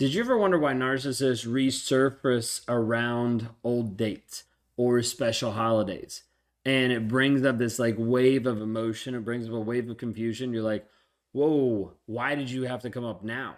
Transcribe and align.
Did 0.00 0.14
you 0.14 0.22
ever 0.22 0.38
wonder 0.38 0.58
why 0.58 0.72
narcissists 0.72 1.46
resurface 1.46 2.62
around 2.66 3.50
old 3.62 3.98
dates 3.98 4.44
or 4.78 5.02
special 5.02 5.52
holidays? 5.52 6.22
And 6.64 6.90
it 6.90 7.06
brings 7.06 7.44
up 7.44 7.58
this 7.58 7.78
like 7.78 7.96
wave 7.98 8.46
of 8.46 8.62
emotion, 8.62 9.14
it 9.14 9.26
brings 9.26 9.46
up 9.46 9.52
a 9.52 9.60
wave 9.60 9.90
of 9.90 9.98
confusion. 9.98 10.54
You're 10.54 10.62
like, 10.62 10.86
whoa, 11.32 11.92
why 12.06 12.34
did 12.34 12.48
you 12.48 12.62
have 12.62 12.80
to 12.80 12.88
come 12.88 13.04
up 13.04 13.22
now? 13.22 13.56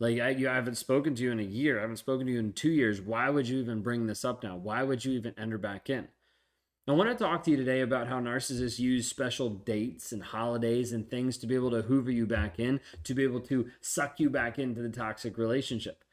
Like 0.00 0.18
I, 0.18 0.30
you, 0.30 0.50
I 0.50 0.56
haven't 0.56 0.78
spoken 0.78 1.14
to 1.14 1.22
you 1.22 1.30
in 1.30 1.38
a 1.38 1.44
year. 1.44 1.78
I 1.78 1.82
haven't 1.82 1.98
spoken 1.98 2.26
to 2.26 2.32
you 2.32 2.40
in 2.40 2.54
two 2.54 2.72
years. 2.72 3.00
Why 3.00 3.30
would 3.30 3.46
you 3.46 3.60
even 3.60 3.80
bring 3.80 4.08
this 4.08 4.24
up 4.24 4.42
now? 4.42 4.56
Why 4.56 4.82
would 4.82 5.04
you 5.04 5.12
even 5.12 5.34
enter 5.38 5.58
back 5.58 5.88
in? 5.88 6.08
I 6.86 6.92
want 6.92 7.08
to 7.08 7.24
talk 7.24 7.44
to 7.44 7.50
you 7.50 7.56
today 7.56 7.80
about 7.80 8.08
how 8.08 8.20
narcissists 8.20 8.78
use 8.78 9.08
special 9.08 9.48
dates 9.48 10.12
and 10.12 10.22
holidays 10.22 10.92
and 10.92 11.08
things 11.08 11.38
to 11.38 11.46
be 11.46 11.54
able 11.54 11.70
to 11.70 11.80
hoover 11.80 12.10
you 12.10 12.26
back 12.26 12.58
in, 12.58 12.78
to 13.04 13.14
be 13.14 13.24
able 13.24 13.40
to 13.40 13.70
suck 13.80 14.20
you 14.20 14.28
back 14.28 14.58
into 14.58 14.82
the 14.82 14.90
toxic 14.90 15.38
relationship. 15.38 16.04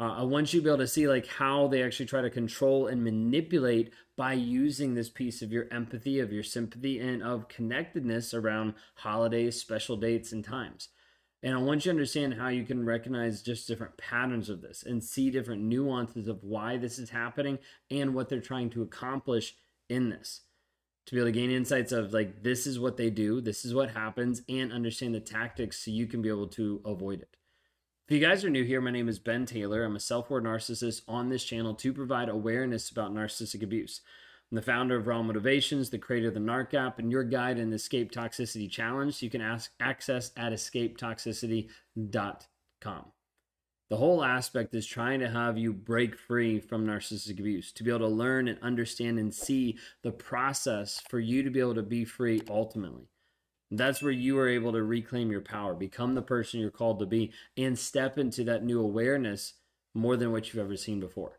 Uh, 0.00 0.14
I 0.14 0.22
want 0.24 0.52
you 0.52 0.58
to 0.58 0.64
be 0.64 0.70
able 0.70 0.78
to 0.78 0.88
see 0.88 1.06
like 1.06 1.28
how 1.28 1.68
they 1.68 1.80
actually 1.80 2.06
try 2.06 2.22
to 2.22 2.30
control 2.30 2.88
and 2.88 3.04
manipulate 3.04 3.92
by 4.16 4.32
using 4.32 4.94
this 4.94 5.08
piece 5.08 5.42
of 5.42 5.52
your 5.52 5.68
empathy, 5.70 6.18
of 6.18 6.32
your 6.32 6.42
sympathy, 6.42 6.98
and 6.98 7.22
of 7.22 7.46
connectedness 7.46 8.34
around 8.34 8.74
holidays, 8.96 9.60
special 9.60 9.96
dates, 9.96 10.32
and 10.32 10.44
times. 10.44 10.88
And 11.44 11.54
I 11.54 11.58
want 11.58 11.86
you 11.86 11.90
to 11.92 11.96
understand 11.96 12.34
how 12.34 12.48
you 12.48 12.64
can 12.64 12.84
recognize 12.84 13.42
just 13.42 13.68
different 13.68 13.96
patterns 13.96 14.50
of 14.50 14.60
this 14.60 14.82
and 14.82 15.04
see 15.04 15.30
different 15.30 15.62
nuances 15.62 16.26
of 16.26 16.42
why 16.42 16.78
this 16.78 16.98
is 16.98 17.10
happening 17.10 17.60
and 17.92 18.12
what 18.12 18.28
they're 18.28 18.40
trying 18.40 18.70
to 18.70 18.82
accomplish 18.82 19.54
in 19.88 20.10
this. 20.10 20.42
To 21.06 21.14
be 21.14 21.20
able 21.20 21.28
to 21.28 21.32
gain 21.32 21.50
insights 21.50 21.92
of 21.92 22.12
like, 22.12 22.42
this 22.42 22.66
is 22.66 22.80
what 22.80 22.96
they 22.96 23.10
do, 23.10 23.40
this 23.40 23.64
is 23.64 23.74
what 23.74 23.90
happens, 23.90 24.42
and 24.48 24.72
understand 24.72 25.14
the 25.14 25.20
tactics 25.20 25.84
so 25.84 25.90
you 25.90 26.06
can 26.06 26.20
be 26.20 26.28
able 26.28 26.48
to 26.48 26.80
avoid 26.84 27.22
it. 27.22 27.36
If 28.08 28.14
you 28.14 28.20
guys 28.20 28.44
are 28.44 28.50
new 28.50 28.64
here, 28.64 28.80
my 28.80 28.92
name 28.92 29.08
is 29.08 29.18
Ben 29.18 29.46
Taylor. 29.46 29.84
I'm 29.84 29.96
a 29.96 30.00
self 30.00 30.30
aware 30.30 30.40
narcissist 30.40 31.02
on 31.08 31.28
this 31.28 31.44
channel 31.44 31.74
to 31.74 31.92
provide 31.92 32.28
awareness 32.28 32.90
about 32.90 33.12
narcissistic 33.12 33.62
abuse. 33.62 34.00
I'm 34.50 34.56
the 34.56 34.62
founder 34.62 34.96
of 34.96 35.06
Raw 35.08 35.22
Motivations, 35.22 35.90
the 35.90 35.98
creator 35.98 36.28
of 36.28 36.34
the 36.34 36.40
NARC 36.40 36.72
app, 36.74 37.00
and 37.00 37.10
your 37.10 37.24
guide 37.24 37.58
in 37.58 37.70
the 37.70 37.76
Escape 37.76 38.12
Toxicity 38.12 38.70
Challenge. 38.70 39.12
So 39.12 39.26
you 39.26 39.30
can 39.30 39.40
ask, 39.40 39.72
access 39.80 40.30
at 40.36 40.52
escapetoxicity.com. 40.52 43.04
The 43.88 43.96
whole 43.96 44.24
aspect 44.24 44.74
is 44.74 44.84
trying 44.84 45.20
to 45.20 45.30
have 45.30 45.56
you 45.56 45.72
break 45.72 46.18
free 46.18 46.58
from 46.58 46.86
narcissistic 46.86 47.38
abuse, 47.38 47.70
to 47.72 47.84
be 47.84 47.90
able 47.90 48.00
to 48.00 48.08
learn 48.08 48.48
and 48.48 48.58
understand 48.60 49.18
and 49.20 49.32
see 49.32 49.78
the 50.02 50.10
process 50.10 51.00
for 51.08 51.20
you 51.20 51.44
to 51.44 51.50
be 51.50 51.60
able 51.60 51.76
to 51.76 51.84
be 51.84 52.04
free 52.04 52.42
ultimately. 52.50 53.08
That's 53.70 54.02
where 54.02 54.12
you 54.12 54.38
are 54.38 54.48
able 54.48 54.72
to 54.72 54.82
reclaim 54.82 55.30
your 55.30 55.40
power, 55.40 55.74
become 55.74 56.14
the 56.14 56.22
person 56.22 56.60
you're 56.60 56.70
called 56.70 56.98
to 56.98 57.06
be, 57.06 57.32
and 57.56 57.78
step 57.78 58.18
into 58.18 58.42
that 58.44 58.64
new 58.64 58.80
awareness 58.80 59.54
more 59.94 60.16
than 60.16 60.32
what 60.32 60.46
you've 60.46 60.64
ever 60.64 60.76
seen 60.76 60.98
before. 60.98 61.38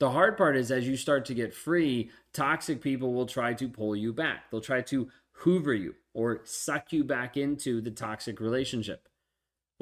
The 0.00 0.10
hard 0.10 0.36
part 0.36 0.56
is 0.56 0.70
as 0.70 0.88
you 0.88 0.96
start 0.96 1.26
to 1.26 1.34
get 1.34 1.54
free, 1.54 2.10
toxic 2.32 2.80
people 2.80 3.12
will 3.12 3.26
try 3.26 3.54
to 3.54 3.68
pull 3.68 3.94
you 3.94 4.12
back. 4.12 4.50
They'll 4.50 4.60
try 4.60 4.80
to 4.82 5.08
hoover 5.32 5.74
you 5.74 5.94
or 6.14 6.40
suck 6.44 6.92
you 6.92 7.04
back 7.04 7.36
into 7.36 7.80
the 7.80 7.90
toxic 7.90 8.40
relationship. 8.40 9.08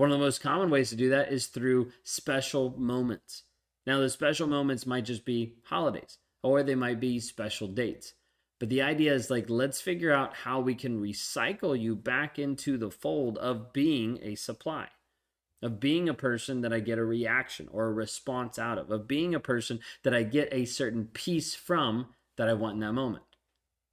One 0.00 0.10
of 0.10 0.18
the 0.18 0.24
most 0.24 0.40
common 0.40 0.70
ways 0.70 0.88
to 0.88 0.96
do 0.96 1.10
that 1.10 1.30
is 1.30 1.48
through 1.48 1.92
special 2.04 2.74
moments. 2.78 3.42
Now, 3.86 4.00
the 4.00 4.08
special 4.08 4.46
moments 4.46 4.86
might 4.86 5.04
just 5.04 5.26
be 5.26 5.56
holidays 5.64 6.16
or 6.42 6.62
they 6.62 6.74
might 6.74 7.00
be 7.00 7.20
special 7.20 7.68
dates. 7.68 8.14
But 8.58 8.70
the 8.70 8.80
idea 8.80 9.12
is 9.12 9.28
like, 9.28 9.50
let's 9.50 9.82
figure 9.82 10.10
out 10.10 10.36
how 10.36 10.58
we 10.58 10.74
can 10.74 11.02
recycle 11.02 11.78
you 11.78 11.94
back 11.94 12.38
into 12.38 12.78
the 12.78 12.90
fold 12.90 13.36
of 13.36 13.74
being 13.74 14.18
a 14.22 14.36
supply 14.36 14.88
of 15.62 15.78
being 15.78 16.08
a 16.08 16.14
person 16.14 16.62
that 16.62 16.72
I 16.72 16.80
get 16.80 16.96
a 16.96 17.04
reaction 17.04 17.68
or 17.70 17.88
a 17.88 17.92
response 17.92 18.58
out 18.58 18.78
of, 18.78 18.90
of 18.90 19.06
being 19.06 19.34
a 19.34 19.40
person 19.40 19.80
that 20.04 20.14
I 20.14 20.22
get 20.22 20.48
a 20.50 20.64
certain 20.64 21.08
piece 21.12 21.54
from 21.54 22.14
that 22.38 22.48
I 22.48 22.54
want 22.54 22.76
in 22.76 22.80
that 22.80 22.94
moment. 22.94 23.24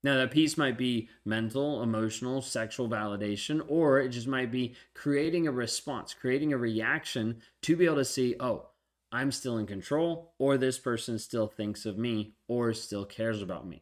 Now, 0.08 0.16
that 0.16 0.32
piece 0.32 0.58
might 0.58 0.78
be 0.78 1.10
mental, 1.26 1.84
emotional, 1.84 2.42
sexual 2.42 2.88
validation, 2.88 3.62
or 3.68 4.00
it 4.00 4.08
just 4.08 4.26
might 4.26 4.54
be 4.54 4.74
creating 4.94 5.48
a 5.48 5.52
response, 5.52 6.14
creating 6.14 6.54
a 6.54 6.58
reaction 6.58 7.42
to 7.64 7.76
be 7.76 7.84
able 7.84 7.98
to 7.98 8.06
see, 8.06 8.38
oh, 8.40 8.70
I'm 9.12 9.34
still 9.34 9.58
in 9.58 9.66
control, 9.66 10.32
or 10.40 10.58
this 10.58 10.80
person 10.80 11.20
still 11.20 11.48
thinks 11.48 11.86
of 11.86 11.98
me, 11.98 12.36
or 12.48 12.72
still 12.72 13.04
cares 13.04 13.42
about 13.42 13.68
me. 13.68 13.82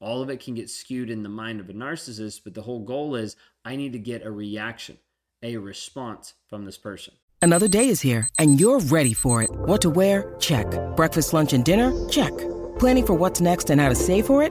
All 0.00 0.22
of 0.22 0.30
it 0.30 0.40
can 0.42 0.54
get 0.54 0.70
skewed 0.70 1.10
in 1.10 1.22
the 1.22 1.28
mind 1.28 1.60
of 1.60 1.68
a 1.68 1.74
narcissist, 1.74 2.44
but 2.44 2.54
the 2.54 2.62
whole 2.62 2.82
goal 2.86 3.14
is 3.14 3.36
I 3.62 3.76
need 3.76 3.92
to 3.92 3.98
get 3.98 4.24
a 4.24 4.30
reaction 4.30 4.96
a 5.42 5.58
response 5.58 6.32
from 6.46 6.64
this 6.64 6.78
person. 6.78 7.12
Another 7.42 7.68
day 7.68 7.90
is 7.90 8.00
here, 8.00 8.26
and 8.38 8.58
you're 8.58 8.80
ready 8.80 9.12
for 9.12 9.42
it. 9.42 9.50
What 9.50 9.82
to 9.82 9.90
wear? 9.90 10.34
Check. 10.40 10.66
Breakfast, 10.96 11.34
lunch, 11.34 11.52
and 11.52 11.62
dinner? 11.62 11.92
Check. 12.08 12.32
Planning 12.78 13.04
for 13.04 13.12
what's 13.12 13.42
next 13.42 13.68
and 13.68 13.78
how 13.78 13.90
to 13.90 13.94
save 13.94 14.24
for 14.24 14.42
it? 14.42 14.50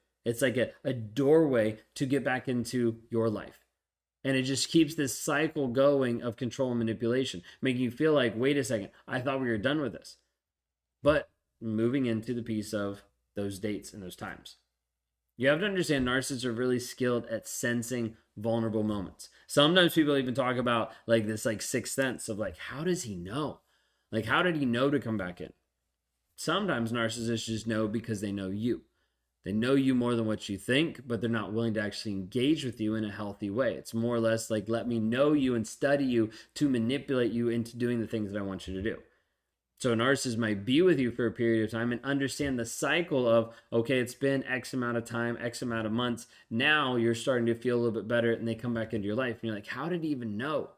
It's 0.25 0.41
like 0.41 0.57
a, 0.57 0.71
a 0.83 0.93
doorway 0.93 1.79
to 1.95 2.05
get 2.05 2.23
back 2.23 2.47
into 2.47 2.97
your 3.09 3.29
life. 3.29 3.65
And 4.23 4.37
it 4.37 4.43
just 4.43 4.69
keeps 4.69 4.93
this 4.93 5.17
cycle 5.17 5.67
going 5.67 6.21
of 6.21 6.35
control 6.35 6.69
and 6.69 6.79
manipulation, 6.79 7.41
making 7.61 7.81
you 7.81 7.91
feel 7.91 8.13
like, 8.13 8.33
wait 8.35 8.57
a 8.57 8.63
second, 8.63 8.89
I 9.07 9.19
thought 9.19 9.41
we 9.41 9.47
were 9.47 9.57
done 9.57 9.81
with 9.81 9.93
this. 9.93 10.17
But 11.01 11.29
moving 11.59 12.05
into 12.05 12.33
the 12.33 12.43
piece 12.43 12.73
of 12.73 13.03
those 13.35 13.59
dates 13.59 13.93
and 13.93 14.03
those 14.03 14.15
times. 14.15 14.57
You 15.37 15.47
have 15.47 15.59
to 15.59 15.65
understand 15.65 16.07
narcissists 16.07 16.45
are 16.45 16.51
really 16.51 16.79
skilled 16.79 17.25
at 17.27 17.47
sensing 17.47 18.15
vulnerable 18.37 18.83
moments. 18.83 19.29
Sometimes 19.47 19.95
people 19.95 20.17
even 20.17 20.35
talk 20.35 20.57
about 20.57 20.91
like 21.07 21.25
this 21.25 21.45
like 21.45 21.61
sixth 21.61 21.93
sense 21.93 22.29
of 22.29 22.37
like 22.37 22.57
how 22.57 22.83
does 22.83 23.03
he 23.03 23.15
know? 23.15 23.61
Like 24.11 24.25
how 24.25 24.43
did 24.43 24.57
he 24.57 24.65
know 24.65 24.89
to 24.89 24.99
come 24.99 25.17
back 25.17 25.41
in? 25.41 25.53
Sometimes 26.35 26.91
narcissists 26.91 27.45
just 27.45 27.67
know 27.67 27.87
because 27.87 28.21
they 28.21 28.31
know 28.31 28.49
you. 28.49 28.81
They 29.43 29.53
know 29.53 29.73
you 29.73 29.95
more 29.95 30.15
than 30.15 30.27
what 30.27 30.49
you 30.49 30.57
think, 30.57 31.01
but 31.07 31.19
they're 31.19 31.29
not 31.29 31.53
willing 31.53 31.73
to 31.73 31.81
actually 31.81 32.11
engage 32.11 32.63
with 32.63 32.79
you 32.79 32.95
in 32.95 33.05
a 33.05 33.11
healthy 33.11 33.49
way. 33.49 33.73
It's 33.73 33.93
more 33.93 34.15
or 34.15 34.19
less 34.19 34.51
like 34.51 34.69
let 34.69 34.87
me 34.87 34.99
know 34.99 35.33
you 35.33 35.55
and 35.55 35.67
study 35.67 36.05
you 36.05 36.29
to 36.55 36.69
manipulate 36.69 37.31
you 37.31 37.49
into 37.49 37.77
doing 37.77 37.99
the 37.99 38.07
things 38.07 38.31
that 38.31 38.39
I 38.39 38.43
want 38.43 38.67
you 38.67 38.75
to 38.75 38.81
do. 38.81 38.97
So 39.79 39.93
a 39.93 39.95
narcissist 39.95 40.37
might 40.37 40.63
be 40.63 40.83
with 40.83 40.99
you 40.99 41.09
for 41.09 41.25
a 41.25 41.31
period 41.31 41.65
of 41.65 41.71
time 41.71 41.91
and 41.91 41.99
understand 42.03 42.59
the 42.59 42.67
cycle 42.67 43.27
of, 43.27 43.55
okay, 43.73 43.97
it's 43.97 44.13
been 44.13 44.43
X 44.43 44.75
amount 44.75 44.97
of 44.97 45.05
time, 45.05 45.39
X 45.41 45.63
amount 45.63 45.87
of 45.87 45.91
months. 45.91 46.27
Now 46.51 46.97
you're 46.97 47.15
starting 47.15 47.47
to 47.47 47.55
feel 47.55 47.77
a 47.77 47.79
little 47.79 47.91
bit 47.91 48.07
better 48.07 48.31
and 48.31 48.47
they 48.47 48.53
come 48.53 48.75
back 48.75 48.93
into 48.93 49.07
your 49.07 49.15
life. 49.15 49.37
And 49.37 49.45
you're 49.45 49.55
like, 49.55 49.65
how 49.65 49.89
did 49.89 50.03
he 50.03 50.09
even 50.09 50.37
know? 50.37 50.69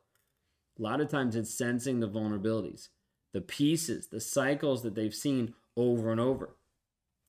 A 0.80 0.82
lot 0.82 1.02
of 1.02 1.10
times 1.10 1.36
it's 1.36 1.54
sensing 1.54 2.00
the 2.00 2.08
vulnerabilities, 2.08 2.88
the 3.34 3.42
pieces, 3.42 4.08
the 4.08 4.22
cycles 4.22 4.84
that 4.84 4.96
they've 4.96 5.14
seen 5.14 5.54
over 5.76 6.10
and 6.10 6.22
over. 6.22 6.56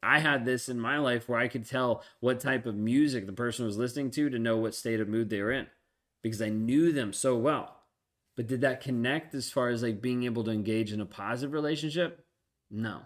I 0.04 0.18
had 0.18 0.44
this 0.44 0.68
in 0.68 0.78
my 0.78 0.98
life 0.98 1.28
where 1.28 1.38
I 1.38 1.48
could 1.48 1.66
tell 1.66 2.02
what 2.20 2.40
type 2.40 2.66
of 2.66 2.76
music 2.76 3.26
the 3.26 3.32
person 3.32 3.64
was 3.64 3.78
listening 3.78 4.10
to 4.12 4.28
to 4.30 4.38
know 4.38 4.56
what 4.56 4.74
state 4.74 5.00
of 5.00 5.08
mood 5.08 5.30
they 5.30 5.40
were 5.40 5.52
in 5.52 5.66
because 6.22 6.42
I 6.42 6.48
knew 6.48 6.92
them 6.92 7.12
so 7.12 7.36
well. 7.36 7.76
But 8.36 8.46
did 8.46 8.62
that 8.62 8.80
connect 8.80 9.34
as 9.34 9.50
far 9.50 9.68
as 9.68 9.82
like 9.82 10.02
being 10.02 10.24
able 10.24 10.44
to 10.44 10.50
engage 10.50 10.92
in 10.92 11.00
a 11.00 11.06
positive 11.06 11.52
relationship? 11.52 12.24
No. 12.70 13.02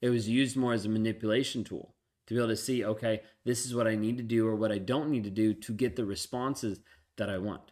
It 0.00 0.10
was 0.10 0.28
used 0.28 0.56
more 0.56 0.72
as 0.72 0.84
a 0.84 0.88
manipulation 0.88 1.64
tool 1.64 1.94
to 2.26 2.34
be 2.34 2.40
able 2.40 2.48
to 2.48 2.56
see, 2.56 2.84
okay, 2.84 3.22
this 3.44 3.64
is 3.64 3.74
what 3.74 3.86
I 3.86 3.94
need 3.94 4.16
to 4.16 4.24
do 4.24 4.46
or 4.46 4.56
what 4.56 4.72
I 4.72 4.78
don't 4.78 5.10
need 5.10 5.24
to 5.24 5.30
do 5.30 5.54
to 5.54 5.72
get 5.72 5.96
the 5.96 6.04
responses 6.04 6.80
that 7.16 7.30
I 7.30 7.38
want. 7.38 7.70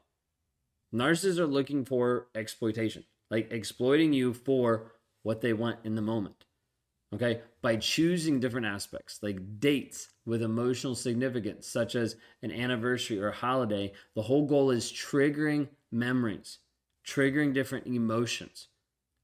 Narcissists 0.94 1.38
are 1.38 1.46
looking 1.46 1.84
for 1.84 2.28
exploitation, 2.34 3.04
like 3.31 3.50
exploiting 3.50 4.12
you 4.12 4.32
for 4.32 4.93
what 5.22 5.40
they 5.40 5.52
want 5.52 5.78
in 5.84 5.94
the 5.94 6.02
moment. 6.02 6.44
Okay, 7.12 7.40
by 7.60 7.76
choosing 7.76 8.38
different 8.38 8.66
aspects 8.66 9.18
like 9.20 9.58
dates 9.58 10.10
with 10.24 10.42
emotional 10.42 10.94
significance, 10.94 11.66
such 11.66 11.96
as 11.96 12.14
an 12.40 12.52
anniversary 12.52 13.18
or 13.18 13.30
a 13.30 13.34
holiday, 13.34 13.92
the 14.14 14.22
whole 14.22 14.46
goal 14.46 14.70
is 14.70 14.92
triggering 14.92 15.68
memories 15.90 16.58
triggering 17.06 17.52
different 17.52 17.86
emotions. 17.86 18.68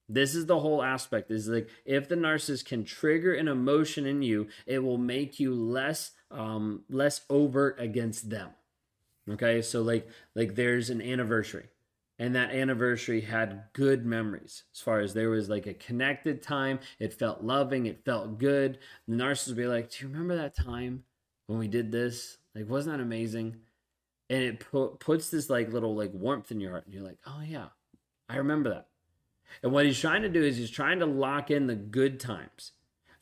This 0.08 0.34
is 0.34 0.46
the 0.46 0.60
whole 0.60 0.82
aspect 0.82 1.30
is 1.30 1.48
like 1.48 1.68
if 1.84 2.08
the 2.08 2.14
narcissist 2.14 2.64
can 2.64 2.84
trigger 2.84 3.34
an 3.34 3.48
emotion 3.48 4.06
in 4.06 4.22
you, 4.22 4.48
it 4.64 4.78
will 4.78 4.98
make 4.98 5.40
you 5.40 5.54
less 5.54 6.12
um 6.30 6.82
less 6.88 7.22
overt 7.28 7.76
against 7.80 8.30
them. 8.30 8.50
Okay? 9.28 9.62
So 9.62 9.82
like 9.82 10.08
like 10.34 10.54
there's 10.54 10.90
an 10.90 11.02
anniversary. 11.02 11.68
And 12.18 12.34
that 12.34 12.50
anniversary 12.50 13.20
had 13.20 13.64
good 13.72 14.06
memories. 14.06 14.64
As 14.74 14.80
far 14.80 15.00
as 15.00 15.12
there 15.12 15.30
was 15.30 15.48
like 15.48 15.66
a 15.66 15.74
connected 15.74 16.42
time 16.42 16.78
it 16.98 17.12
felt 17.12 17.42
loving 17.42 17.86
it 17.86 18.04
felt 18.04 18.38
good. 18.38 18.78
The 19.08 19.16
narcissist 19.16 19.48
would 19.48 19.56
be 19.56 19.66
like 19.66 19.90
do 19.90 20.04
you 20.04 20.12
remember 20.12 20.36
that 20.36 20.56
time 20.56 21.04
when 21.46 21.58
we 21.58 21.68
did 21.68 21.92
this? 21.92 22.38
Like 22.54 22.68
wasn't 22.68 22.96
that 22.96 23.02
amazing? 23.02 23.56
And 24.28 24.42
it 24.42 24.60
pu- 24.60 24.96
puts 24.98 25.30
this 25.30 25.48
like 25.50 25.72
little 25.72 25.94
like 25.94 26.12
warmth 26.12 26.50
in 26.50 26.60
your 26.60 26.72
heart 26.72 26.86
and 26.86 26.94
you're 26.94 27.04
like 27.04 27.18
oh 27.26 27.42
yeah 27.46 27.66
i 28.28 28.36
remember 28.36 28.70
that. 28.70 28.88
And 29.62 29.72
what 29.72 29.86
he's 29.86 30.00
trying 30.00 30.22
to 30.22 30.28
do 30.28 30.42
is 30.42 30.56
he's 30.56 30.70
trying 30.70 30.98
to 30.98 31.06
lock 31.06 31.50
in 31.50 31.66
the 31.66 31.76
good 31.76 32.18
times 32.18 32.72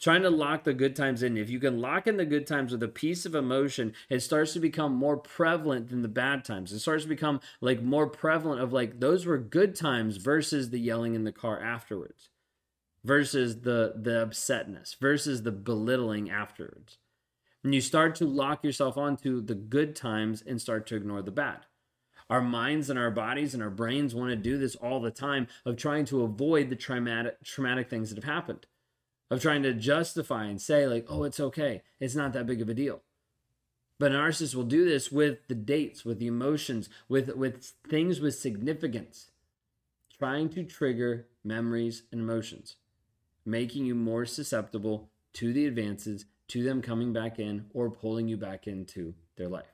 trying 0.04 0.20
to 0.20 0.28
lock 0.28 0.64
the 0.64 0.74
good 0.74 0.94
times 0.94 1.22
in. 1.22 1.38
If 1.38 1.48
you 1.48 1.58
can 1.58 1.80
lock 1.80 2.06
in 2.06 2.18
the 2.18 2.26
good 2.26 2.46
times 2.46 2.72
with 2.72 2.82
a 2.82 2.88
piece 2.88 3.24
of 3.24 3.34
emotion, 3.34 3.94
it 4.10 4.20
starts 4.20 4.52
to 4.52 4.60
become 4.60 4.94
more 4.94 5.16
prevalent 5.16 5.88
than 5.88 6.02
the 6.02 6.08
bad 6.08 6.44
times. 6.44 6.72
It 6.72 6.80
starts 6.80 7.04
to 7.04 7.08
become 7.08 7.40
like 7.62 7.82
more 7.82 8.06
prevalent 8.06 8.60
of 8.60 8.70
like 8.70 9.00
those 9.00 9.24
were 9.24 9.38
good 9.38 9.74
times 9.74 10.18
versus 10.18 10.68
the 10.68 10.78
yelling 10.78 11.14
in 11.14 11.24
the 11.24 11.32
car 11.32 11.58
afterwards, 11.58 12.28
versus 13.02 13.62
the 13.62 13.94
the 13.96 14.26
upsetness, 14.26 14.94
versus 15.00 15.42
the 15.42 15.52
belittling 15.52 16.30
afterwards. 16.30 16.98
And 17.62 17.74
you 17.74 17.80
start 17.80 18.14
to 18.16 18.26
lock 18.26 18.62
yourself 18.62 18.98
onto 18.98 19.40
the 19.40 19.54
good 19.54 19.96
times 19.96 20.42
and 20.46 20.60
start 20.60 20.86
to 20.88 20.96
ignore 20.96 21.22
the 21.22 21.30
bad. 21.30 21.60
Our 22.28 22.42
minds 22.42 22.90
and 22.90 22.98
our 22.98 23.10
bodies 23.10 23.54
and 23.54 23.62
our 23.62 23.70
brains 23.70 24.14
want 24.14 24.28
to 24.28 24.36
do 24.36 24.58
this 24.58 24.76
all 24.76 25.00
the 25.00 25.10
time 25.10 25.46
of 25.64 25.78
trying 25.78 26.04
to 26.06 26.24
avoid 26.24 26.68
the 26.68 26.76
traumatic 26.76 27.42
traumatic 27.42 27.88
things 27.88 28.10
that 28.10 28.22
have 28.22 28.30
happened 28.30 28.66
of 29.30 29.40
trying 29.40 29.62
to 29.62 29.72
justify 29.72 30.44
and 30.44 30.60
say 30.60 30.86
like 30.86 31.06
oh 31.08 31.24
it's 31.24 31.40
okay. 31.40 31.82
It's 32.00 32.14
not 32.14 32.32
that 32.32 32.46
big 32.46 32.60
of 32.60 32.68
a 32.68 32.74
deal. 32.74 33.02
But 33.98 34.12
an 34.12 34.18
narcissist 34.18 34.54
will 34.54 34.64
do 34.64 34.84
this 34.84 35.12
with 35.12 35.46
the 35.48 35.54
dates 35.54 36.04
with 36.04 36.18
the 36.18 36.26
emotions 36.26 36.88
with 37.08 37.34
with 37.36 37.72
things 37.88 38.20
with 38.20 38.34
significance 38.34 39.30
trying 40.18 40.48
to 40.48 40.64
trigger 40.64 41.26
memories 41.42 42.02
and 42.12 42.20
emotions 42.20 42.76
making 43.44 43.84
you 43.84 43.94
more 43.94 44.24
susceptible 44.24 45.10
to 45.34 45.52
the 45.52 45.66
advances 45.66 46.24
to 46.48 46.62
them 46.62 46.80
coming 46.80 47.12
back 47.12 47.38
in 47.38 47.66
or 47.74 47.90
pulling 47.90 48.28
you 48.28 48.36
back 48.36 48.66
into 48.66 49.14
their 49.36 49.48
life 49.48 49.73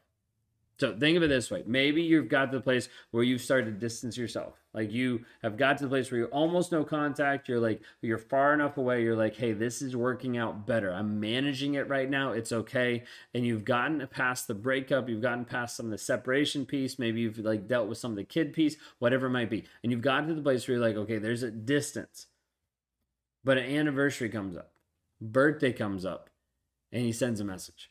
so 0.81 0.97
think 0.97 1.19
of 1.19 1.23
it 1.23 1.29
this 1.29 1.51
way. 1.51 1.63
Maybe 1.67 2.03
you've 2.03 2.31
got 2.31 2.47
to 2.47 2.57
the 2.57 2.63
place 2.63 2.89
where 3.11 3.23
you've 3.23 3.43
started 3.43 3.67
to 3.67 3.73
distance 3.73 4.17
yourself. 4.17 4.59
Like 4.73 4.91
you 4.91 5.27
have 5.43 5.59
got 5.59 5.77
to 5.77 5.85
the 5.85 5.91
place 5.91 6.11
where 6.11 6.21
you're 6.21 6.29
almost 6.29 6.73
no 6.73 6.85
contact. 6.85 7.49
You're 7.49 7.61
like, 7.61 7.83
you're 8.01 8.17
far 8.17 8.55
enough 8.55 8.79
away. 8.79 9.03
You're 9.03 9.17
like, 9.17 9.37
hey, 9.37 9.53
this 9.53 9.83
is 9.83 9.95
working 9.95 10.39
out 10.39 10.67
better. 10.67 10.91
I'm 10.91 11.21
managing 11.21 11.75
it 11.75 11.89
right 11.89 12.09
now. 12.09 12.33
It's 12.33 12.51
okay. 12.51 13.05
And 13.35 13.45
you've 13.45 13.67
gotten 13.67 14.07
past 14.11 14.49
the 14.49 14.55
breakup. 14.55 15.09
You've 15.09 15.21
gotten 15.21 15.45
past 15.45 15.77
some 15.77 15.87
of 15.87 15.93
the 15.93 15.99
separation 15.99 16.65
piece. 16.65 16.99
Maybe 16.99 17.21
you've 17.21 17.39
like 17.39 17.69
dealt 17.69 17.89
with 17.89 17.99
some 17.99 18.13
of 18.13 18.17
the 18.17 18.25
kid 18.25 18.55
piece, 18.55 18.77
whatever 19.01 19.27
it 19.27 19.31
might 19.31 19.51
be. 19.51 19.65
And 19.83 19.93
you've 19.93 20.01
gotten 20.01 20.29
to 20.29 20.35
the 20.35 20.43
place 20.43 20.67
where 20.67 20.79
you're 20.79 20.87
like, 20.87 20.97
okay, 20.97 21.19
there's 21.19 21.43
a 21.43 21.51
distance. 21.51 22.27
But 23.45 23.59
an 23.59 23.65
anniversary 23.65 24.31
comes 24.31 24.57
up, 24.57 24.73
birthday 25.21 25.73
comes 25.73 26.07
up, 26.07 26.31
and 26.91 27.03
he 27.03 27.13
sends 27.13 27.41
a 27.41 27.45
message. 27.45 27.91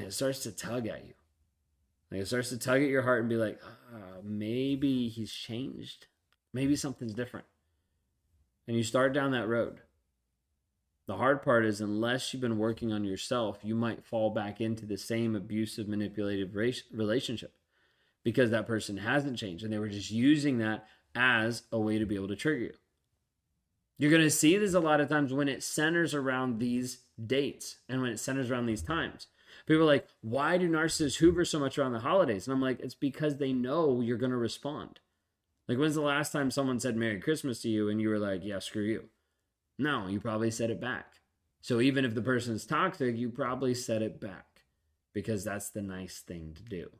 and 0.00 0.08
it 0.08 0.12
starts 0.12 0.40
to 0.40 0.52
tug 0.52 0.86
at 0.86 1.06
you. 1.06 1.14
Like 2.10 2.22
it 2.22 2.26
starts 2.26 2.48
to 2.48 2.58
tug 2.58 2.82
at 2.82 2.88
your 2.88 3.02
heart 3.02 3.20
and 3.20 3.28
be 3.28 3.36
like, 3.36 3.60
oh, 3.64 4.22
maybe 4.24 5.08
he's 5.08 5.32
changed. 5.32 6.06
Maybe 6.52 6.74
something's 6.74 7.14
different. 7.14 7.46
And 8.66 8.76
you 8.76 8.82
start 8.82 9.12
down 9.12 9.32
that 9.32 9.48
road. 9.48 9.80
The 11.06 11.16
hard 11.16 11.42
part 11.42 11.64
is, 11.64 11.80
unless 11.80 12.32
you've 12.32 12.40
been 12.40 12.58
working 12.58 12.92
on 12.92 13.04
yourself, 13.04 13.58
you 13.62 13.74
might 13.74 14.04
fall 14.04 14.30
back 14.30 14.60
into 14.60 14.86
the 14.86 14.96
same 14.96 15.34
abusive, 15.34 15.88
manipulative 15.88 16.54
relationship 16.54 17.52
because 18.22 18.50
that 18.50 18.66
person 18.66 18.96
hasn't 18.96 19.38
changed 19.38 19.64
and 19.64 19.72
they 19.72 19.78
were 19.78 19.88
just 19.88 20.10
using 20.10 20.58
that 20.58 20.86
as 21.14 21.62
a 21.72 21.78
way 21.78 21.98
to 21.98 22.06
be 22.06 22.14
able 22.14 22.28
to 22.28 22.36
trigger 22.36 22.64
you. 22.64 22.74
You're 23.98 24.10
going 24.10 24.22
to 24.22 24.30
see 24.30 24.56
this 24.56 24.74
a 24.74 24.80
lot 24.80 25.00
of 25.00 25.08
times 25.08 25.32
when 25.32 25.48
it 25.48 25.62
centers 25.62 26.14
around 26.14 26.58
these 26.58 27.00
dates 27.26 27.76
and 27.88 28.00
when 28.00 28.10
it 28.10 28.20
centers 28.20 28.50
around 28.50 28.66
these 28.66 28.82
times. 28.82 29.26
People 29.66 29.82
are 29.82 29.86
like, 29.86 30.06
why 30.20 30.58
do 30.58 30.68
narcissists 30.68 31.16
hoover 31.16 31.44
so 31.44 31.58
much 31.58 31.78
around 31.78 31.92
the 31.92 32.00
holidays? 32.00 32.46
And 32.46 32.54
I'm 32.54 32.62
like, 32.62 32.80
it's 32.80 32.94
because 32.94 33.36
they 33.36 33.52
know 33.52 34.00
you're 34.00 34.18
going 34.18 34.30
to 34.30 34.36
respond. 34.36 35.00
Like, 35.68 35.78
when's 35.78 35.94
the 35.94 36.00
last 36.00 36.32
time 36.32 36.50
someone 36.50 36.80
said 36.80 36.96
Merry 36.96 37.20
Christmas 37.20 37.62
to 37.62 37.68
you 37.68 37.88
and 37.88 38.00
you 38.00 38.08
were 38.08 38.18
like, 38.18 38.40
yeah, 38.44 38.58
screw 38.58 38.82
you? 38.82 39.04
No, 39.78 40.08
you 40.08 40.20
probably 40.20 40.50
said 40.50 40.70
it 40.70 40.80
back. 40.80 41.14
So 41.60 41.80
even 41.80 42.04
if 42.04 42.14
the 42.14 42.22
person's 42.22 42.66
toxic, 42.66 43.16
you 43.16 43.30
probably 43.30 43.74
said 43.74 44.02
it 44.02 44.20
back 44.20 44.62
because 45.12 45.44
that's 45.44 45.70
the 45.70 45.82
nice 45.82 46.20
thing 46.20 46.54
to 46.56 46.62
do. 46.62 46.90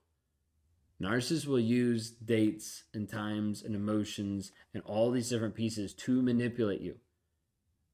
Narcissists 1.00 1.46
will 1.46 1.60
use 1.60 2.10
dates 2.10 2.84
and 2.92 3.08
times 3.08 3.62
and 3.62 3.74
emotions 3.74 4.52
and 4.74 4.82
all 4.84 5.10
these 5.10 5.30
different 5.30 5.54
pieces 5.54 5.94
to 5.94 6.20
manipulate 6.20 6.82
you. 6.82 6.96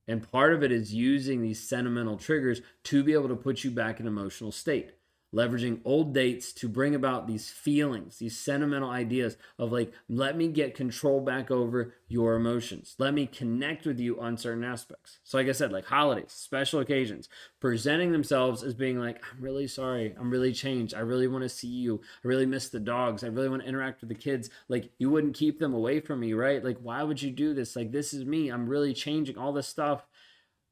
And 0.09 0.31
part 0.31 0.53
of 0.53 0.63
it 0.63 0.71
is 0.71 0.95
using 0.95 1.43
these 1.43 1.61
sentimental 1.61 2.17
triggers 2.17 2.61
to 2.85 3.03
be 3.03 3.13
able 3.13 3.29
to 3.29 3.37
put 3.37 3.65
you 3.65 3.71
back 3.71 4.01
in 4.01 4.07
emotional 4.07 4.53
state 4.53 4.93
leveraging 5.35 5.81
old 5.85 6.15
dates 6.15 6.53
to 6.53 6.69
bring 6.69 6.95
about 6.95 7.27
these 7.27 7.51
feelings, 7.51 8.19
these 8.19 8.39
sentimental 8.39 8.91
ideas 8.91 9.37
of 9.59 9.73
like, 9.73 9.93
let 10.09 10.37
me 10.37 10.49
get 10.49 10.75
control 10.75 11.21
back 11.21 11.51
over 11.51 11.95
your 12.09 12.37
emotions. 12.37 12.95
Let 12.99 13.13
me 13.13 13.27
connect 13.27 13.87
with 13.87 13.99
you 13.99 14.21
on 14.21 14.37
certain 14.37 14.65
aspects. 14.65 15.19
So, 15.25 15.39
like 15.39 15.49
I 15.49 15.53
said, 15.53 15.73
like 15.73 15.87
holidays, 15.87 16.33
special 16.33 16.81
occasions, 16.81 17.29
presenting 17.61 18.13
themselves 18.13 18.63
as 18.63 18.75
being 18.75 18.99
like, 18.99 19.23
I'm 19.33 19.43
really 19.43 19.67
sorry. 19.67 20.15
I'm 20.19 20.31
really 20.31 20.53
changed. 20.53 20.95
I 20.95 21.01
really 21.01 21.29
want 21.29 21.43
to 21.43 21.49
see 21.49 21.69
you. 21.69 22.01
I 22.25 22.29
really 22.29 22.47
miss 22.47 22.69
the 22.69 22.81
dogs. 22.81 23.25
I 23.25 23.29
really 23.29 23.49
want 23.49 23.63
to 23.63 23.69
interact 23.69 24.01
with 24.01 24.09
the 24.09 24.15
kids. 24.15 24.49
Like, 24.69 24.91
you 24.99 25.11
wouldn't 25.11 25.37
keep 25.37 25.59
them 25.59 25.75
away 25.75 26.01
from 26.01 26.21
me, 26.21 26.33
right? 26.33 26.65
Like, 26.65 26.79
why 26.81 27.03
would 27.03 27.21
you 27.21 27.31
do 27.31 27.53
this? 27.53 27.77
Like, 27.77 27.93
this 27.93 28.15
is 28.15 28.25
me. 28.25 28.49
I'm 28.49 28.69
really 28.69 28.95
changing 28.95 29.37
all 29.37 29.53
this 29.53 29.69
stuff. 29.69 30.07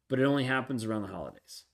But 0.09 0.21
it 0.21 0.25
only 0.25 0.45
happens 0.45 0.85
around 0.85 1.02
the 1.02 1.09
holidays 1.09 1.64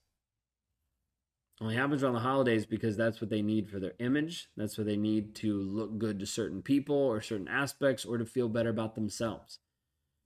only 1.61 1.75
happens 1.75 2.03
around 2.03 2.15
the 2.15 2.21
holidays 2.21 2.65
because 2.65 2.97
that's 2.97 3.21
what 3.21 3.29
they 3.29 3.43
need 3.43 3.69
for 3.69 3.79
their 3.79 3.93
image. 3.99 4.49
That's 4.57 4.79
what 4.79 4.87
they 4.87 4.97
need 4.97 5.35
to 5.37 5.61
look 5.61 5.99
good 5.99 6.19
to 6.21 6.27
certain 6.27 6.63
people 6.63 6.97
or 6.97 7.21
certain 7.21 7.49
aspects 7.49 8.05
or 8.05 8.17
to 8.17 8.25
feel 8.25 8.49
better 8.49 8.71
about 8.71 8.95
themselves. 8.95 9.59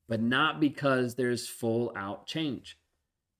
But 0.08 0.20
not 0.20 0.60
because 0.60 1.16
there's 1.16 1.48
full 1.48 1.92
out 1.96 2.26
change. 2.26 2.78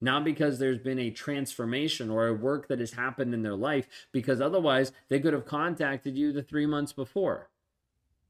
Not 0.01 0.25
because 0.25 0.59
there's 0.59 0.81
been 0.81 0.99
a 0.99 1.11
transformation 1.11 2.11
or 2.11 2.27
a 2.27 2.35
work 2.35 2.69
that 2.69 2.81
has 2.81 2.93
happened 2.93 3.33
in 3.33 3.43
their 3.43 3.55
life, 3.55 3.89
because 4.13 4.41
otherwise 4.41 4.93
they 5.09 5.21
could 5.21 5.33
have 5.33 5.47
contacted 5.47 6.17
you 6.17 6.33
the 6.33 6.43
three 6.43 6.67
months 6.67 6.93
before. 6.93 7.49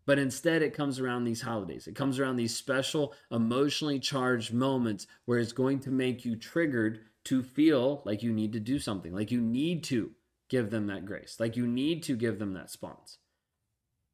But 0.07 0.19
instead, 0.19 0.61
it 0.61 0.75
comes 0.75 1.01
around 1.01 1.25
these 1.25 1.41
holidays. 1.41 1.87
It 1.87 1.97
comes 1.97 2.19
around 2.19 2.37
these 2.37 2.55
special, 2.55 3.15
emotionally 3.31 3.99
charged 3.99 4.53
moments 4.53 5.07
where 5.25 5.39
it's 5.39 5.53
going 5.53 5.81
to 5.81 5.91
make 5.91 6.27
you 6.27 6.37
triggered 6.37 7.01
to 7.25 7.43
feel 7.43 8.03
like 8.05 8.23
you 8.23 8.33
need 8.33 8.53
to 8.53 8.61
do 8.61 8.79
something, 8.79 9.15
like 9.15 9.31
you 9.31 9.41
need 9.41 9.83
to 9.85 10.13
give 10.49 10.71
them 10.71 10.87
that 10.89 11.07
grace, 11.07 11.37
like 11.39 11.57
you 11.57 11.67
need 11.67 12.03
to 12.05 12.17
give 12.17 12.39
them 12.39 12.53
that 12.55 12.65
response. 12.65 13.19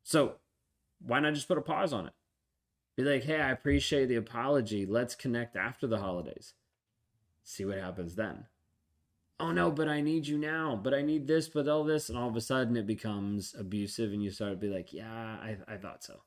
So, 0.02 0.36
why 1.04 1.20
not 1.20 1.34
just 1.34 1.48
put 1.48 1.58
a 1.58 1.62
pause 1.62 1.92
on 1.92 2.06
it? 2.06 2.12
Be 2.96 3.04
like, 3.04 3.24
hey, 3.24 3.40
I 3.40 3.50
appreciate 3.50 4.06
the 4.06 4.16
apology. 4.16 4.84
Let's 4.86 5.14
connect 5.14 5.56
after 5.56 5.86
the 5.86 5.98
holidays. 5.98 6.54
See 7.42 7.64
what 7.64 7.78
happens 7.78 8.14
then. 8.14 8.46
Oh 9.38 9.52
no, 9.52 9.70
but 9.70 9.88
I 9.88 10.02
need 10.02 10.26
you 10.26 10.36
now. 10.36 10.78
But 10.80 10.92
I 10.92 11.00
need 11.00 11.26
this, 11.26 11.48
but 11.48 11.66
all 11.66 11.82
this. 11.82 12.10
And 12.10 12.18
all 12.18 12.28
of 12.28 12.36
a 12.36 12.40
sudden 12.40 12.76
it 12.76 12.86
becomes 12.86 13.54
abusive 13.58 14.12
and 14.12 14.22
you 14.22 14.30
start 14.30 14.52
to 14.52 14.56
be 14.56 14.68
like, 14.68 14.92
yeah, 14.92 15.10
I, 15.10 15.56
I 15.66 15.76
thought 15.78 16.04
so. 16.04 16.20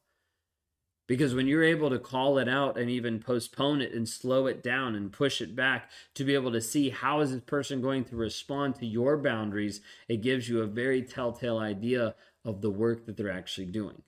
Because 1.05 1.35
when 1.35 1.47
you're 1.47 1.63
able 1.63 1.89
to 1.89 1.99
call 1.99 2.37
it 2.37 2.47
out 2.47 2.77
and 2.77 2.89
even 2.89 3.19
postpone 3.19 3.81
it 3.81 3.93
and 3.93 4.07
slow 4.07 4.47
it 4.47 4.63
down 4.63 4.95
and 4.95 5.11
push 5.11 5.41
it 5.41 5.55
back 5.55 5.89
to 6.15 6.23
be 6.23 6.33
able 6.33 6.51
to 6.53 6.61
see 6.61 6.89
how 6.89 7.19
is 7.19 7.31
this 7.31 7.41
person 7.41 7.81
going 7.81 8.05
to 8.05 8.15
respond 8.15 8.75
to 8.75 8.85
your 8.85 9.17
boundaries, 9.17 9.81
it 10.07 10.21
gives 10.21 10.47
you 10.47 10.61
a 10.61 10.67
very 10.67 11.01
telltale 11.01 11.57
idea 11.57 12.15
of 12.45 12.61
the 12.61 12.69
work 12.69 13.05
that 13.05 13.17
they're 13.17 13.31
actually 13.31 13.67
doing. 13.67 14.01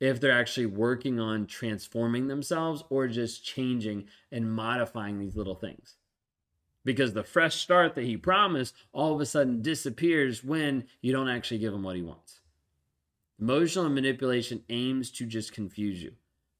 If 0.00 0.20
they're 0.20 0.32
actually 0.32 0.66
working 0.66 1.20
on 1.20 1.46
transforming 1.46 2.28
themselves 2.28 2.82
or 2.88 3.08
just 3.08 3.44
changing 3.44 4.06
and 4.32 4.52
modifying 4.52 5.18
these 5.18 5.36
little 5.36 5.54
things. 5.54 5.96
Because 6.84 7.12
the 7.12 7.24
fresh 7.24 7.56
start 7.56 7.94
that 7.94 8.04
he 8.04 8.16
promised 8.16 8.74
all 8.92 9.14
of 9.14 9.20
a 9.20 9.26
sudden 9.26 9.60
disappears 9.60 10.44
when 10.44 10.84
you 11.02 11.12
don't 11.12 11.28
actually 11.28 11.58
give 11.58 11.74
him 11.74 11.82
what 11.82 11.96
he 11.96 12.02
wants. 12.02 12.35
Emotional 13.38 13.88
manipulation 13.90 14.62
aims 14.70 15.10
to 15.10 15.26
just 15.26 15.52
confuse 15.52 16.02
you, 16.02 16.12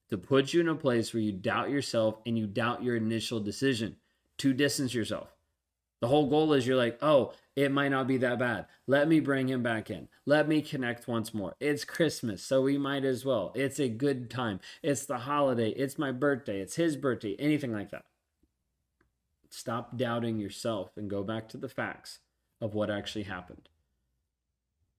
to 0.09 0.17
put 0.17 0.53
you 0.53 0.61
in 0.61 0.67
a 0.67 0.75
place 0.75 1.13
where 1.13 1.23
you 1.23 1.31
doubt 1.31 1.71
yourself 1.71 2.19
and 2.25 2.37
you 2.37 2.45
doubt 2.45 2.83
your 2.83 2.95
initial 2.95 3.39
decision, 3.39 3.95
to 4.37 4.53
distance 4.53 4.93
yourself. 4.93 5.33
The 5.99 6.07
whole 6.07 6.29
goal 6.29 6.53
is 6.53 6.67
you're 6.67 6.77
like, 6.77 6.99
oh, 7.01 7.33
it 7.55 7.71
might 7.71 7.89
not 7.89 8.05
be 8.05 8.17
that 8.17 8.37
bad. 8.37 8.67
Let 8.85 9.07
me 9.07 9.19
bring 9.19 9.47
him 9.47 9.63
back 9.63 9.89
in. 9.89 10.07
Let 10.27 10.47
me 10.47 10.61
connect 10.61 11.07
once 11.07 11.33
more. 11.33 11.55
It's 11.59 11.83
Christmas, 11.83 12.43
so 12.43 12.61
we 12.61 12.77
might 12.77 13.03
as 13.03 13.25
well. 13.25 13.51
It's 13.55 13.79
a 13.79 13.89
good 13.89 14.29
time. 14.29 14.59
It's 14.83 15.07
the 15.07 15.17
holiday. 15.17 15.69
It's 15.71 15.97
my 15.97 16.11
birthday. 16.11 16.61
It's 16.61 16.75
his 16.75 16.95
birthday. 16.95 17.35
Anything 17.39 17.73
like 17.73 17.89
that. 17.89 18.05
Stop 19.49 19.97
doubting 19.97 20.37
yourself 20.37 20.91
and 20.95 21.09
go 21.09 21.23
back 21.23 21.49
to 21.49 21.57
the 21.57 21.69
facts 21.69 22.19
of 22.61 22.75
what 22.75 22.91
actually 22.91 23.23
happened. 23.23 23.69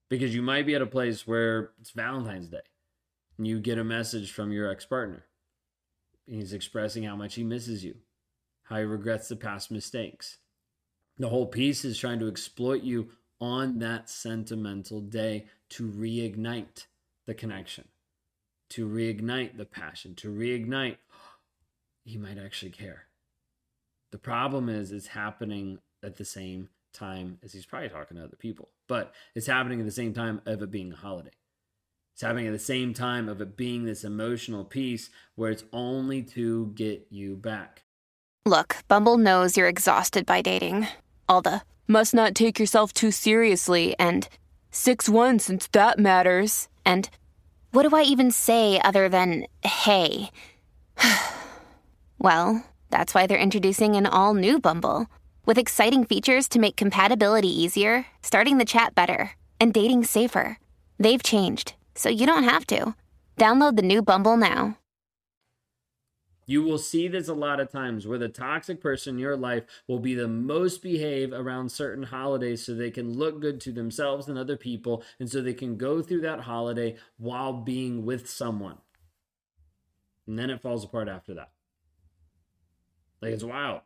Because 0.09 0.33
you 0.33 0.41
might 0.41 0.65
be 0.65 0.75
at 0.75 0.81
a 0.81 0.87
place 0.87 1.27
where 1.27 1.71
it's 1.79 1.91
Valentine's 1.91 2.47
Day 2.47 2.61
and 3.37 3.47
you 3.47 3.59
get 3.59 3.77
a 3.77 3.83
message 3.83 4.31
from 4.31 4.51
your 4.51 4.69
ex 4.69 4.85
partner. 4.85 5.25
He's 6.25 6.53
expressing 6.53 7.03
how 7.03 7.15
much 7.15 7.35
he 7.35 7.43
misses 7.43 7.83
you, 7.83 7.95
how 8.63 8.77
he 8.77 8.83
regrets 8.83 9.27
the 9.27 9.35
past 9.35 9.71
mistakes 9.71 10.37
the 11.19 11.27
whole 11.27 11.45
piece 11.45 11.83
is 11.83 11.99
trying 11.99 12.19
to 12.19 12.29
exploit 12.29 12.81
you 12.81 13.09
on 13.41 13.79
that 13.79 14.09
sentimental 14.09 15.01
day 15.01 15.45
to 15.69 15.87
reignite 15.87 16.85
the 17.25 17.33
connection, 17.33 17.89
to 18.69 18.87
reignite 18.87 19.57
the 19.57 19.65
passion, 19.65 20.15
to 20.15 20.29
reignite, 20.29 20.97
he 22.05 22.17
might 22.17 22.37
actually 22.37 22.71
care. 22.71 23.03
The 24.11 24.17
problem 24.17 24.69
is, 24.69 24.91
it's 24.91 25.07
happening 25.07 25.79
at 26.01 26.15
the 26.15 26.25
same 26.25 26.69
time 26.93 27.39
as 27.43 27.53
he's 27.53 27.65
probably 27.65 27.89
talking 27.89 28.17
to 28.17 28.23
other 28.23 28.37
people, 28.37 28.69
but 28.87 29.13
it's 29.35 29.47
happening 29.47 29.79
at 29.79 29.85
the 29.85 29.91
same 29.91 30.13
time 30.13 30.41
of 30.45 30.61
it 30.61 30.71
being 30.71 30.93
a 30.93 30.95
holiday. 30.95 31.31
It's 32.13 32.21
happening 32.21 32.47
at 32.47 32.53
the 32.53 32.59
same 32.59 32.93
time 32.93 33.29
of 33.29 33.39
it 33.39 33.55
being 33.55 33.85
this 33.85 34.03
emotional 34.03 34.65
piece 34.65 35.09
where 35.35 35.51
it's 35.51 35.63
only 35.71 36.21
to 36.23 36.73
get 36.75 37.07
you 37.09 37.37
back. 37.37 37.83
Look, 38.45 38.77
Bumble 38.87 39.17
knows 39.17 39.55
you're 39.55 39.67
exhausted 39.67 40.25
by 40.25 40.41
dating. 40.41 40.87
All 41.29 41.41
the 41.41 41.61
must 41.87 42.13
not 42.13 42.35
take 42.35 42.59
yourself 42.59 42.91
too 42.93 43.11
seriously 43.11 43.95
and 43.97 44.27
6 44.71 45.07
1 45.07 45.39
since 45.39 45.67
that 45.67 45.97
matters. 45.97 46.67
And 46.85 47.09
what 47.71 47.87
do 47.87 47.95
I 47.95 48.01
even 48.01 48.31
say 48.31 48.81
other 48.81 49.07
than 49.07 49.45
hey? 49.63 50.29
well, 52.19 52.65
that's 52.89 53.13
why 53.13 53.27
they're 53.27 53.37
introducing 53.37 53.95
an 53.95 54.05
all 54.05 54.33
new 54.33 54.59
Bumble 54.59 55.07
with 55.49 55.57
exciting 55.57 56.05
features 56.05 56.47
to 56.47 56.59
make 56.59 56.75
compatibility 56.75 57.49
easier, 57.49 58.05
starting 58.21 58.59
the 58.59 58.65
chat 58.65 58.93
better, 58.93 59.31
and 59.59 59.73
dating 59.73 60.03
safer. 60.03 60.59
They've 60.99 61.23
changed, 61.23 61.73
so 61.95 62.07
you 62.07 62.27
don't 62.27 62.43
have 62.43 62.67
to. 62.67 62.93
Download 63.35 63.75
the 63.75 63.81
new 63.81 64.03
Bumble 64.03 64.37
now. 64.37 64.77
You 66.45 66.61
will 66.61 66.77
see 66.77 67.07
this 67.07 67.27
a 67.27 67.33
lot 67.33 67.59
of 67.59 67.71
times 67.71 68.05
where 68.05 68.19
the 68.19 68.29
toxic 68.29 68.79
person 68.79 69.15
in 69.15 69.19
your 69.19 69.35
life 69.35 69.63
will 69.87 69.97
be 69.97 70.13
the 70.13 70.27
most 70.27 70.83
behave 70.83 71.33
around 71.33 71.71
certain 71.71 72.03
holidays 72.03 72.63
so 72.63 72.75
they 72.75 72.91
can 72.91 73.17
look 73.17 73.41
good 73.41 73.59
to 73.61 73.71
themselves 73.71 74.27
and 74.27 74.37
other 74.37 74.55
people, 74.55 75.03
and 75.19 75.31
so 75.31 75.41
they 75.41 75.55
can 75.55 75.77
go 75.77 76.03
through 76.03 76.21
that 76.21 76.41
holiday 76.41 76.95
while 77.17 77.53
being 77.53 78.05
with 78.05 78.29
someone. 78.29 78.77
And 80.27 80.37
then 80.37 80.51
it 80.51 80.61
falls 80.61 80.83
apart 80.83 81.09
after 81.09 81.33
that. 81.33 81.49
Like 83.19 83.33
it's 83.33 83.43
wild. 83.43 83.81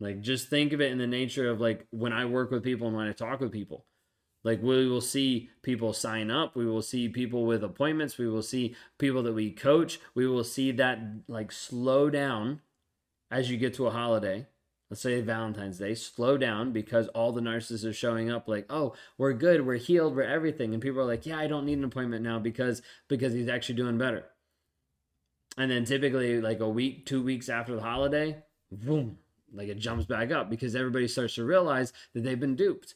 Like 0.00 0.20
just 0.20 0.48
think 0.48 0.72
of 0.72 0.80
it 0.80 0.92
in 0.92 0.98
the 0.98 1.06
nature 1.06 1.48
of 1.48 1.60
like 1.60 1.86
when 1.90 2.12
I 2.12 2.24
work 2.24 2.50
with 2.50 2.62
people 2.62 2.88
and 2.88 2.96
when 2.96 3.08
I 3.08 3.12
talk 3.12 3.40
with 3.40 3.52
people. 3.52 3.86
Like 4.42 4.62
we 4.62 4.86
will 4.86 5.00
see 5.00 5.48
people 5.62 5.94
sign 5.94 6.30
up, 6.30 6.54
we 6.54 6.66
will 6.66 6.82
see 6.82 7.08
people 7.08 7.46
with 7.46 7.64
appointments, 7.64 8.18
we 8.18 8.28
will 8.28 8.42
see 8.42 8.76
people 8.98 9.22
that 9.22 9.32
we 9.32 9.50
coach, 9.50 9.98
we 10.14 10.26
will 10.26 10.44
see 10.44 10.70
that 10.72 10.98
like 11.28 11.50
slow 11.50 12.10
down 12.10 12.60
as 13.30 13.50
you 13.50 13.56
get 13.56 13.74
to 13.74 13.86
a 13.86 13.90
holiday. 13.90 14.46
Let's 14.90 15.00
say 15.00 15.20
Valentine's 15.22 15.78
Day, 15.78 15.94
slow 15.94 16.36
down 16.36 16.72
because 16.72 17.08
all 17.08 17.32
the 17.32 17.40
narcissists 17.40 17.88
are 17.88 17.92
showing 17.92 18.30
up 18.30 18.46
like, 18.46 18.66
"Oh, 18.68 18.94
we're 19.16 19.32
good, 19.32 19.64
we're 19.66 19.76
healed, 19.76 20.14
we're 20.14 20.22
everything." 20.22 20.74
And 20.74 20.82
people 20.82 21.00
are 21.00 21.06
like, 21.06 21.24
"Yeah, 21.24 21.38
I 21.38 21.46
don't 21.46 21.64
need 21.64 21.78
an 21.78 21.84
appointment 21.84 22.22
now 22.22 22.38
because 22.38 22.82
because 23.08 23.32
he's 23.32 23.48
actually 23.48 23.76
doing 23.76 23.96
better." 23.96 24.26
And 25.56 25.70
then 25.70 25.84
typically 25.86 26.40
like 26.40 26.60
a 26.60 26.68
week, 26.68 27.06
2 27.06 27.22
weeks 27.22 27.48
after 27.48 27.74
the 27.74 27.80
holiday, 27.80 28.44
boom, 28.70 29.18
like 29.54 29.68
it 29.68 29.78
jumps 29.78 30.04
back 30.04 30.30
up 30.30 30.50
because 30.50 30.74
everybody 30.74 31.08
starts 31.08 31.34
to 31.36 31.44
realize 31.44 31.92
that 32.12 32.22
they've 32.22 32.40
been 32.40 32.56
duped 32.56 32.94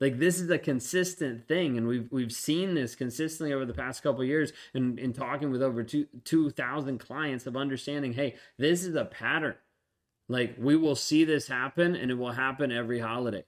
like 0.00 0.18
this 0.18 0.40
is 0.40 0.48
a 0.50 0.58
consistent 0.58 1.48
thing, 1.48 1.76
and 1.76 1.88
we've 1.88 2.08
we've 2.12 2.32
seen 2.32 2.74
this 2.74 2.94
consistently 2.94 3.52
over 3.52 3.64
the 3.64 3.74
past 3.74 4.02
couple 4.02 4.22
years. 4.24 4.52
And 4.72 4.98
in 4.98 5.12
talking 5.12 5.50
with 5.50 5.62
over 5.62 5.82
two 5.82 6.06
two 6.24 6.50
thousand 6.50 6.98
clients 6.98 7.46
of 7.46 7.56
understanding, 7.56 8.12
hey, 8.12 8.36
this 8.58 8.84
is 8.84 8.94
a 8.94 9.04
pattern. 9.04 9.56
Like 10.28 10.54
we 10.58 10.76
will 10.76 10.94
see 10.94 11.24
this 11.24 11.48
happen, 11.48 11.96
and 11.96 12.10
it 12.10 12.14
will 12.14 12.32
happen 12.32 12.70
every 12.70 13.00
holiday 13.00 13.44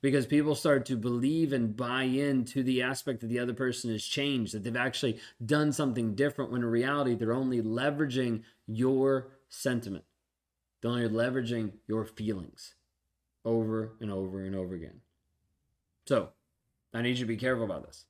because 0.00 0.24
people 0.24 0.54
start 0.54 0.86
to 0.86 0.96
believe 0.96 1.52
and 1.52 1.76
buy 1.76 2.04
into 2.04 2.62
the 2.62 2.80
aspect 2.80 3.20
that 3.20 3.26
the 3.26 3.38
other 3.38 3.54
person 3.54 3.90
has 3.90 4.04
changed, 4.04 4.54
that 4.54 4.62
they've 4.62 4.76
actually 4.76 5.18
done 5.44 5.72
something 5.72 6.14
different. 6.14 6.52
When 6.52 6.62
in 6.62 6.70
reality, 6.70 7.14
they're 7.14 7.32
only 7.32 7.60
leveraging 7.60 8.44
your 8.66 9.28
sentiment. 9.48 10.04
They're 10.80 10.90
only 10.90 11.08
leveraging 11.08 11.72
your 11.86 12.04
feelings 12.04 12.74
over 13.44 13.94
and 14.00 14.10
over 14.10 14.40
and 14.40 14.54
over 14.54 14.74
again. 14.74 15.00
So 16.06 16.30
I 16.92 17.02
need 17.02 17.18
you 17.18 17.24
to 17.24 17.26
be 17.26 17.36
careful 17.36 17.64
about 17.64 17.86
this. 17.86 18.04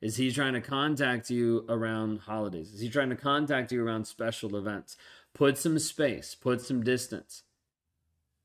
Is 0.00 0.16
he 0.16 0.30
trying 0.30 0.52
to 0.52 0.60
contact 0.60 1.30
you 1.30 1.64
around 1.68 2.20
holidays? 2.20 2.72
Is 2.72 2.80
he 2.80 2.88
trying 2.88 3.10
to 3.10 3.16
contact 3.16 3.72
you 3.72 3.84
around 3.84 4.06
special 4.06 4.56
events? 4.56 4.96
Put 5.32 5.58
some 5.58 5.78
space, 5.78 6.34
put 6.34 6.60
some 6.60 6.82
distance. 6.82 7.42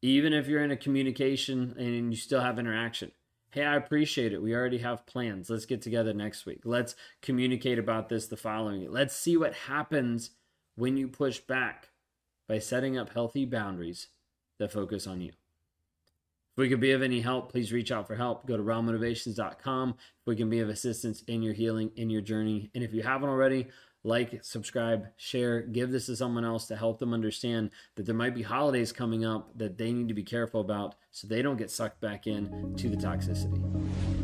Even 0.02 0.34
if 0.34 0.48
you're 0.48 0.64
in 0.64 0.72
a 0.72 0.78
communication 0.78 1.76
and 1.78 2.12
you 2.12 2.18
still 2.18 2.42
have 2.42 2.58
interaction. 2.58 3.12
Hey, 3.52 3.66
I 3.66 3.76
appreciate 3.76 4.32
it. 4.32 4.42
We 4.42 4.56
already 4.56 4.78
have 4.80 5.06
plans. 5.06 5.50
Let's 5.50 5.66
get 5.66 5.82
together 5.82 6.14
next 6.14 6.46
week. 6.46 6.62
Let's 6.64 6.96
communicate 7.22 7.78
about 7.78 8.08
this 8.08 8.28
the 8.28 8.38
following. 8.38 8.90
Let's 8.90 9.16
see 9.16 9.36
what 9.36 9.54
happens 9.54 10.32
when 10.76 10.96
you 10.96 11.10
push 11.10 11.40
back 11.40 11.91
by 12.52 12.60
setting 12.60 12.98
up 12.98 13.14
healthy 13.14 13.46
boundaries 13.46 14.10
that 14.60 14.74
focus 14.74 15.08
on 15.08 15.22
you. 15.22 15.30
If 15.30 16.58
we 16.58 16.68
can 16.68 16.82
be 16.82 16.92
of 16.92 17.02
any 17.02 17.22
help, 17.22 17.50
please 17.50 17.72
reach 17.72 17.94
out 17.94 18.08
for 18.08 18.16
help. 18.16 18.46
Go 18.46 18.58
to 18.58 18.64
rawmotivations.com. 18.64 19.90
If 19.92 20.28
we 20.28 20.36
can 20.36 20.50
be 20.50 20.60
of 20.60 20.68
assistance 20.68 21.24
in 21.30 21.42
your 21.42 21.54
healing, 21.54 21.92
in 21.96 22.10
your 22.10 22.20
journey. 22.20 22.70
And 22.76 22.84
if 22.84 22.94
you 22.94 23.04
haven't 23.04 23.30
already, 23.30 23.70
like, 24.04 24.44
subscribe, 24.44 25.08
share, 25.16 25.62
give 25.62 25.92
this 25.92 26.08
to 26.08 26.16
someone 26.18 26.44
else 26.44 26.68
to 26.68 26.76
help 26.76 27.00
them 27.00 27.14
understand 27.14 27.70
that 27.96 28.06
there 28.06 28.16
might 28.16 28.36
be 28.36 28.42
holidays 28.42 28.92
coming 28.92 29.24
up 29.24 29.58
that 29.58 29.78
they 29.78 29.94
need 29.94 30.10
to 30.10 30.14
be 30.14 30.22
careful 30.22 30.60
about 30.60 30.96
so 31.10 31.28
they 31.28 31.42
don't 31.42 31.56
get 31.56 31.72
sucked 31.72 32.02
back 32.02 32.28
in 32.28 32.76
to 32.76 32.90
the 32.90 32.98
toxicity. 32.98 34.21